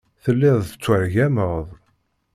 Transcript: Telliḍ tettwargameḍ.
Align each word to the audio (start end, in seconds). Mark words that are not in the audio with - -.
Telliḍ 0.23 0.59
tettwargameḍ. 0.65 1.65